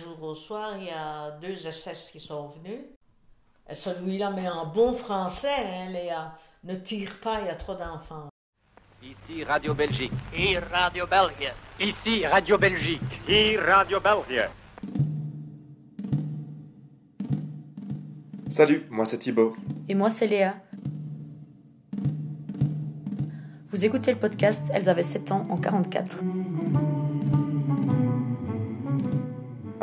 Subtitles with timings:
[0.00, 2.80] jour au soir, il y a deux SS qui sont venus.
[3.68, 7.74] Et celui-là, mais en bon français, hein, Léa, ne tire pas, il y a trop
[7.74, 8.28] d'enfants.
[9.02, 10.12] Ici Radio Belgique.
[10.34, 11.52] Hier Radio België.
[11.78, 13.00] Ici Radio Belgique.
[13.26, 14.48] Hier Radio België.
[18.50, 19.52] Salut, moi c'est Thibaut.
[19.88, 20.54] Et moi c'est Léa.
[23.70, 26.22] Vous écoutez le podcast Elles avaient 7 ans en 44.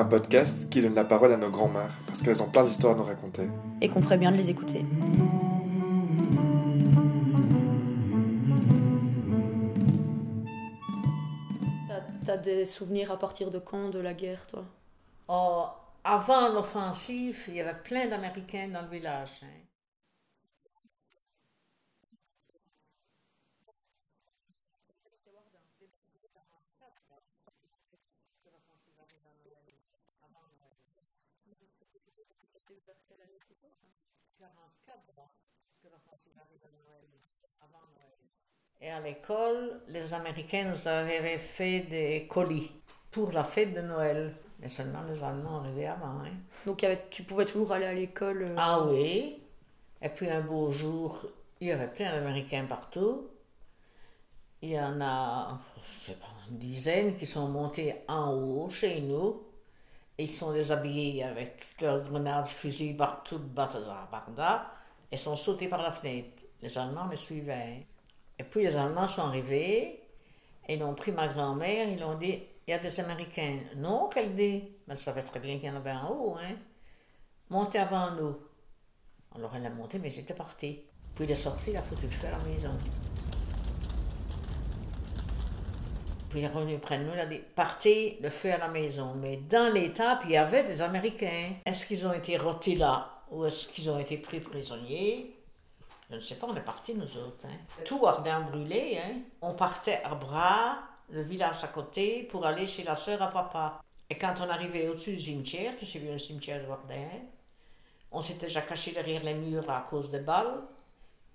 [0.07, 3.04] Podcast qui donne la parole à nos grands-mères parce qu'elles ont plein d'histoires à nous
[3.04, 3.47] raconter.
[3.82, 4.86] Et qu'on ferait bien de les écouter.
[12.25, 14.65] T'as des souvenirs à partir de quand de la guerre, toi?
[15.29, 15.65] Oh,
[16.04, 19.41] avant l'offensive, il y avait plein d'Américains dans le village.
[19.43, 19.66] hein.
[38.81, 42.71] Et à l'école, les Américains nous avaient fait des colis
[43.11, 44.35] pour la fête de Noël.
[44.59, 46.21] Mais seulement les Allemands arrivaient avant.
[46.23, 46.31] hein.
[46.65, 48.43] Donc tu pouvais toujours aller à l'école.
[48.43, 49.41] euh, Ah oui.
[50.02, 51.25] Et puis un beau jour,
[51.59, 53.27] il y avait plein d'Américains partout.
[54.61, 55.59] Il y en a,
[55.93, 59.43] je sais pas, une dizaine qui sont montés en haut chez nous.
[60.19, 64.71] Ils sont déshabillés avec toutes leurs grenades, fusils partout, barda,
[65.11, 66.43] et sont sautés par la fenêtre.
[66.61, 67.85] Les Allemands me suivaient.
[68.39, 70.01] Et puis les Allemands sont arrivés,
[70.67, 73.59] et ils ont pris ma grand-mère, ils ont dit, il y a des Américains.
[73.75, 74.63] Non, qu'elle dit.
[74.87, 76.55] Mais elle savait très bien qu'il y en avait en haut, hein.
[77.49, 78.37] Montez avant nous.
[79.35, 80.83] Alors elle a monté, mais j'étais parti.
[81.15, 82.71] Puis il est sorti, il a foutu le feu à la maison.
[86.30, 88.67] Puis il est revenu près de nous, il a dit Partez, le feu à la
[88.67, 89.14] maison.
[89.16, 91.53] Mais dans l'étape, il y avait des Américains.
[91.66, 95.33] Est-ce qu'ils ont été rôtis là Ou est-ce qu'ils ont été pris prisonniers?
[96.09, 97.45] Je ne sais pas, on est partis nous autres.
[97.45, 97.83] hein.
[97.86, 98.98] Tout ardent brûlé.
[98.98, 99.20] Hein.
[99.42, 100.80] On partait à bras,
[101.10, 103.82] le village à côté, pour aller chez la sœur à papa.
[104.10, 107.10] Et quand on arrivait au-dessus du cimetière, tu sais bien le cimetière de Wardin,
[108.11, 110.61] on s'était déjà caché derrière les murs à cause des balles.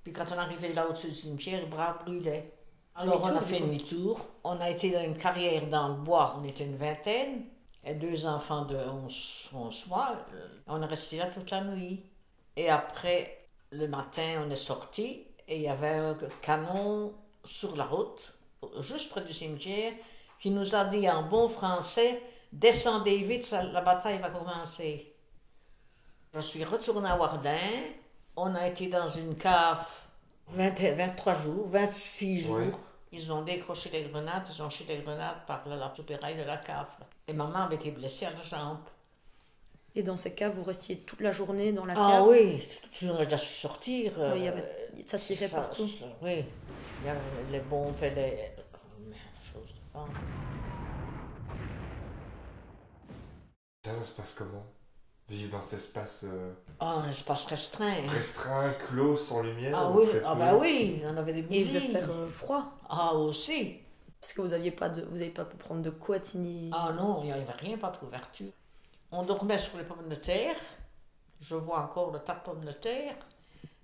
[0.02, 2.50] Puis quand on arrivait là au-dessus du cimetière, bras brûlait.
[2.94, 4.20] Alors on a fait demi-tour.
[4.44, 6.36] On a été dans une carrière dans le bois.
[6.38, 7.44] On était une vingtaine.
[7.84, 10.16] Et deux enfants de 11, 11 mois.
[10.68, 12.04] On est resté là toute la nuit.
[12.56, 15.24] Et après, le matin, on est sorti.
[15.48, 17.12] Et il y avait un canon
[17.44, 18.32] sur la route,
[18.78, 19.92] juste près du cimetière,
[20.38, 25.14] qui nous a dit en bon français Descendez vite, la bataille va commencer.
[26.34, 27.58] Je suis retourné à Wardin.
[28.36, 29.86] On a été dans une cave
[30.48, 32.56] 20 23 jours, 26 jours.
[32.56, 32.70] Ouais.
[33.12, 36.56] Ils ont décroché des grenades, ils ont jeté des grenades par la, soupirail de la
[36.56, 36.88] cave.
[37.28, 38.78] Et maman avait été blessée à la jambe.
[39.94, 42.28] Et dans ces cas, vous restiez toute la journée dans la Ah cave?
[42.28, 44.18] oui, tu aurais déjà su sortir.
[44.18, 45.86] Ouais, il y euh, avait- ça tirait ça- partout.
[45.86, 46.44] ça- oui,
[47.00, 47.20] il y avait
[47.50, 48.50] les bombes et les.
[48.58, 50.08] oh, merde, chose de femme.
[53.84, 54.64] Ça, ça se passe comment?
[55.28, 57.86] Vivre dans cet espace euh, Oh, un espace restreint.
[57.90, 58.10] hein.
[58.10, 61.66] restreint, clos, sans lumière Ah ou oui, ah bah oui, on avait des Et il
[61.72, 61.72] bougies.
[61.88, 62.64] devait faire euh, froid.
[62.88, 63.78] Ah aussi.
[64.20, 66.70] Parce que vous n'aviez pas de, vous avez pas pu prendre de couette ni.
[66.72, 68.52] Ah non, il n'y avait rien, pas de couverture.
[69.10, 70.56] On dormait sur les pommes de terre.
[71.40, 73.16] Je vois encore le tas de pommes de terre.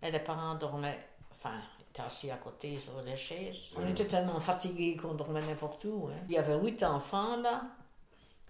[0.03, 0.99] Et les parents dormaient,
[1.33, 3.75] enfin, ils étaient assis à côté sur les chaises.
[3.77, 6.09] On était tellement fatigués qu'on dormait n'importe où.
[6.13, 6.19] hein.
[6.29, 7.63] Il y avait huit enfants là.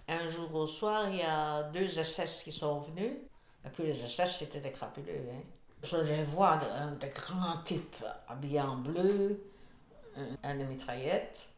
[0.09, 3.13] Un jour au soir, il y a deux SS qui sont venus.
[3.65, 5.29] Et puis les SS, c'était des crapuleux.
[5.33, 5.43] Hein.
[5.83, 9.41] Je les vois, de- des grands types habillés en bleu,
[10.17, 11.49] un, un de mitraillettes.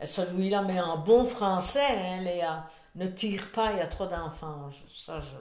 [0.00, 4.06] Et celui-là, mais en bon français, hein, Léa, ne tire pas, il y a trop
[4.06, 4.70] d'enfants.
[4.88, 5.36] Ça, je...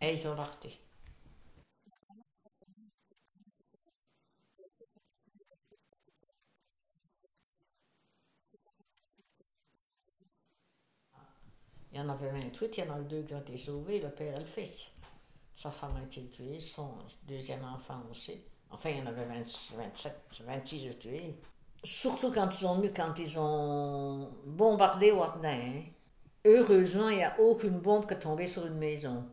[0.00, 0.78] Et ils ont parti.
[11.96, 14.10] Il y en avait 28, il y en a deux qui ont été sauvés, le
[14.10, 14.92] père et le fils.
[15.56, 16.90] Sa femme a été tuée, son
[17.26, 18.38] deuxième enfant aussi.
[18.70, 21.34] Enfin, il y en avait 26, 27, 26 de tués.
[21.82, 25.48] Surtout quand ils ont, quand ils ont bombardé Wardin.
[25.48, 25.82] hein.
[26.44, 29.24] Heureusement, il n'y a aucune bombe qui est tombée sur une maison.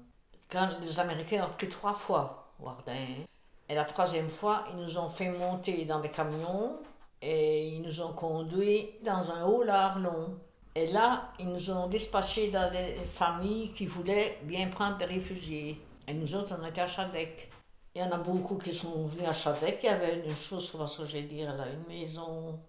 [0.50, 3.26] Quand les Américains ont pris trois fois Wardin, hein.
[3.68, 6.78] et la troisième fois, ils nous ont fait monter dans des camions
[7.22, 10.40] et ils nous ont conduits dans un haut larlon.
[10.76, 15.80] Et là, ils nous ont dispatchés dans des familles qui voulaient bien prendre des réfugiés.
[16.08, 17.52] Et nous autres, on était à Chadec.
[17.96, 19.80] Il y en a beaucoup qui sont venus à Chadec.
[19.84, 20.76] Il y avait une chose,
[21.06, 22.60] je vais dire, là, une maison,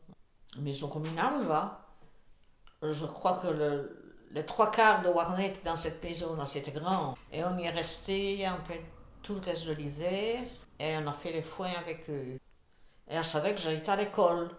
[0.59, 1.81] maison communale, va.
[2.83, 7.15] Je crois que le- les trois quarts de Warnet dans cette maison, là, c'était grand.
[7.33, 8.75] Et on y est resté un peu
[9.23, 10.43] tout le reste de l'hiver,
[10.79, 12.39] et on a fait les foins avec eux.
[13.09, 14.51] Et savais que j'allais à l'école.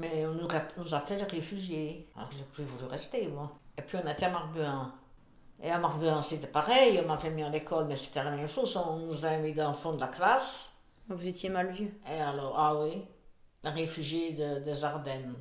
[0.00, 0.48] Mais on nous,
[0.78, 2.08] nous appelait les réfugiés.
[2.16, 3.52] Alors j'ai plus voulu rester, moi.
[3.76, 4.94] Et puis on était à Marbuin.
[5.62, 8.74] Et à Marbuin, c'était pareil, on m'avait mis à l'école, mais c'était la même chose.
[8.76, 10.74] On nous a mis dans le fond de la classe.
[11.08, 11.92] Vous étiez mal vu.
[12.10, 13.04] Et alors, ah oui,
[13.64, 15.34] les réfugiés de- des Ardennes.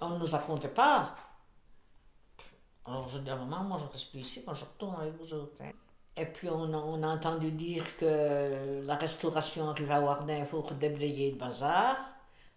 [0.00, 1.14] On ne nous a compté pas.
[2.86, 5.32] Alors je dis à maman, moi je reste plus ici, moi je retourne avec vous
[5.34, 5.56] autres.
[5.62, 5.70] hein.
[6.16, 10.70] Et puis on a, on a entendu dire que la restauration arrivait à Wardin pour
[10.72, 11.96] déblayer le bazar.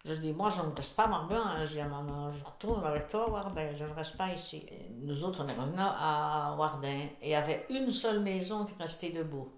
[0.07, 1.42] Je dis, moi je ne reste pas à Marbin.
[1.44, 1.66] hein.
[1.66, 4.63] Je je retourne avec toi à Wardin, je ne reste pas ici.
[4.69, 6.88] Et nous autres, on est revenus à Wardin
[7.22, 9.50] et il y avait une seule maison qui restait debout.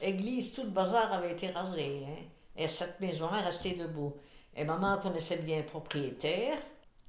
[0.00, 2.04] Église, tout le bazar avait été rasé.
[2.06, 2.22] hein.
[2.56, 4.14] Et cette maison-là est restée debout.
[4.54, 6.58] Et maman connaissait bien le propriétaire.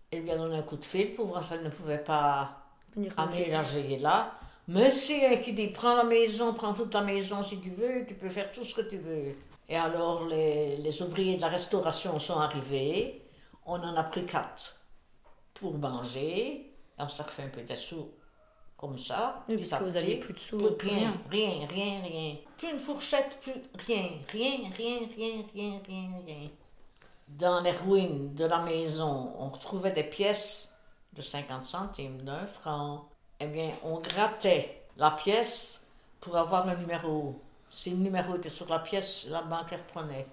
[0.09, 2.57] Elle lui a donné un coup de fil pour voir si elle ne pouvait pas
[3.17, 4.31] aménager là.
[4.67, 8.29] Monsieur qui dit prends la maison, prends toute la maison si tu veux, tu peux
[8.29, 9.35] faire tout ce que tu veux.
[9.69, 13.27] Et alors les, les ouvriers de la restauration sont arrivés.
[13.65, 14.75] On en a pris quatre
[15.53, 16.71] pour manger.
[16.97, 18.09] Et on s'est fait un peu de sous
[18.77, 19.43] comme ça.
[19.47, 20.25] Oui, parce que vous aviez petit.
[20.25, 22.35] plus de sous, plus rien, rien, rien, rien.
[22.57, 23.53] Plus une fourchette, plus
[23.87, 26.49] rien, rien, rien, rien, rien, rien, rien.
[27.27, 30.77] Dans les ruines de la maison, on retrouvait des pièces
[31.13, 33.09] de 50 centimes, d'un franc.
[33.39, 35.85] Eh bien, on grattait la pièce
[36.21, 37.41] pour avoir le numéro.
[37.75, 40.25] Si le numéro était sur la pièce, la banque les reprenait.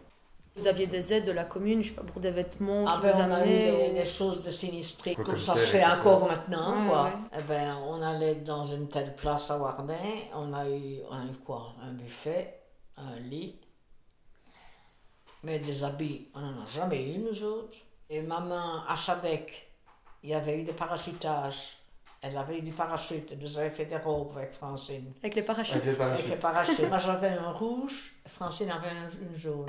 [0.54, 3.10] Vous aviez des aides de la commune, je sais pas, pour des vêtements Ah ben,
[3.10, 5.80] vous on a eu des, ou- des choses de sinistrés, comme comme ça se fait
[5.80, 5.98] ça.
[5.98, 7.02] encore maintenant, Ouais, quoi.
[7.04, 7.10] ouais.
[7.38, 9.96] Eh ben, on allait dans une telle place à Wardin,
[10.34, 11.72] on a eu, on a eu quoi?
[11.82, 12.60] Un buffet,
[12.96, 13.58] un lit,
[15.42, 17.76] mais des habits, on n'en a jamais eu, nous autres.
[18.08, 19.68] Et maman, à Chabec,
[20.22, 21.76] il y avait eu des parachutages.
[22.24, 25.12] Elle avait eu du parachute, elle nous avait fait des robes avec Francine.
[25.22, 25.74] Avec les parachutes.
[25.74, 26.76] Avec les Avec les parachutes.
[26.76, 26.88] parachutes.
[26.88, 29.66] Moi, j'avais un rouge, Francine avait un, une jaune.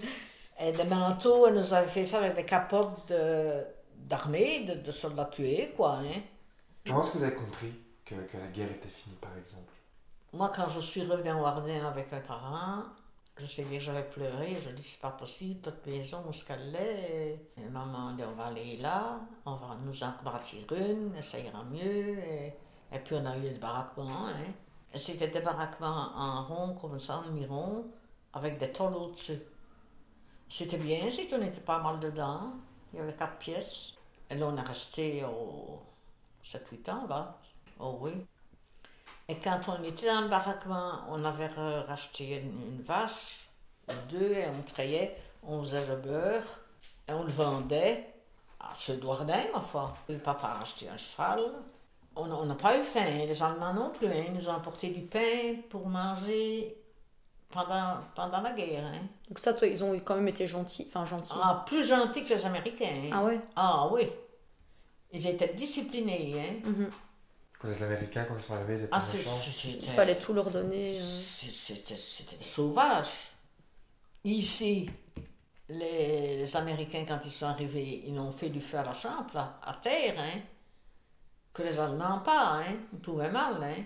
[0.62, 3.64] Et des manteaux, elle nous avait fait ça avec des capotes de-
[3.96, 5.96] d'armée, de, de soldats tués, quoi.
[5.98, 6.20] Hein.
[6.86, 7.72] Comment est-ce que vous avez compris
[8.04, 9.72] que, que la guerre était finie, par exemple?
[10.32, 12.84] Moi, quand je suis revenue en Wardin avec mes parents,
[13.46, 14.60] je bien que j'avais pleuré.
[14.60, 18.32] Je dis, c'est pas possible, toute maison, où est-ce qu'elle est Et maman dit, on
[18.32, 22.18] va aller là, on va nous en bâtir une, ça ira mieux.
[22.18, 24.28] Et, puis, on a eu le baraquement.
[24.28, 24.52] Hein.
[24.94, 27.86] C'était des baraquements en rond, comme ça, en mi-rond,
[28.32, 29.40] avec des tôles au-dessus.
[30.48, 32.50] C'était bien, si on était pas mal dedans.
[32.92, 33.94] Il y avait quatre pièces.
[34.28, 35.80] Et là, on est resté au
[36.42, 37.38] 7-8 ans, là.
[37.78, 38.12] Oh oui.
[39.30, 43.48] Et quand on était dans le baraquement, on avait ra- racheté une, une vache,
[44.08, 45.16] deux, et on trayait,
[45.46, 46.42] on faisait le beurre,
[47.08, 48.06] et on le vendait
[48.58, 49.94] à ceux d'Ouardin, ma foi.
[50.08, 51.40] Et papa a acheté un cheval.
[52.16, 54.08] On n'a pas eu faim, les Allemands non plus.
[54.08, 54.24] hein.
[54.26, 56.76] Ils nous ont apporté du pain pour manger
[57.50, 58.84] pendant, pendant la guerre.
[58.84, 59.06] hein.
[59.28, 60.86] Donc ça, toi, ils ont quand même été gentils.
[60.88, 61.32] Enfin, gentils.
[61.40, 62.86] Ah, plus gentils que les Américains.
[63.04, 63.10] hein.
[63.12, 63.40] Ah ouais?
[63.54, 64.08] Ah oui.
[65.12, 66.34] Ils étaient disciplinés.
[66.64, 66.68] Hein.
[66.68, 66.90] Mhm.
[67.60, 69.00] Quand les Américains, quand ils sont arrivés, ils étaient Ah,
[69.64, 70.94] Il fallait tout leur donner.
[71.00, 73.32] C'est- C'était c'était sauvage.
[74.24, 74.88] Ici,
[75.68, 79.30] les, les Américains, quand ils sont arrivés, ils ont fait du feu à la chambre,
[79.34, 80.40] là, à terre, hein.
[81.52, 82.76] Que les Allemands pas, hein.
[82.92, 83.82] Ils pouvaient mal, hein.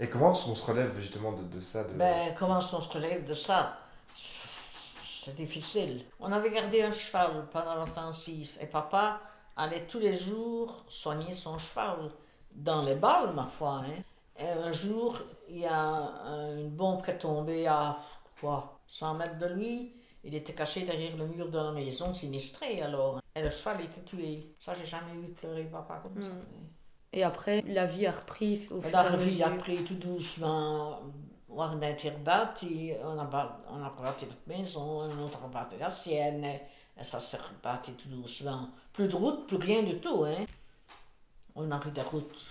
[0.00, 1.92] Et comment on se relève justement de, de ça de...
[1.94, 3.78] Ben, comment on se relève de ça?
[4.14, 6.04] C'est difficile.
[6.20, 9.20] On avait gardé un cheval pendant l'offensive et papa
[9.56, 12.10] allait tous les jours soigner son cheval
[12.54, 13.80] dans les balles, ma foi.
[13.84, 14.02] Hein.
[14.38, 15.18] Et un jour,
[15.48, 17.98] il y a un- une bombe qui est tombée à
[18.40, 19.94] quoi, 100 mètres de lui.
[20.24, 23.20] Il était caché derrière le mur de la maison, sinistré alors.
[23.36, 24.54] Et le cheval était tué.
[24.58, 26.30] Ça, j'ai jamais vu pleurer papa comme ça.
[27.12, 29.58] Et après, la vie a repris au la revue a mesure.
[29.58, 31.00] pris tout doucement
[31.56, 36.44] on a été rebâti, on a, on rebâti notre maison, autre a rebâti la sienne,
[36.44, 38.68] et ça s'est rebâti tout doucement.
[38.92, 40.44] Plus de route, plus rien du tout, hein.
[41.56, 42.50] On a pris des routes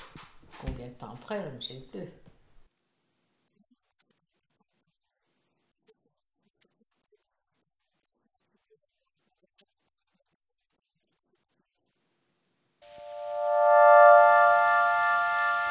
[0.60, 2.10] combien de temps après, je ne sais plus.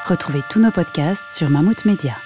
[0.07, 2.17] Retrouvez tous nos podcasts sur Mammouth Media.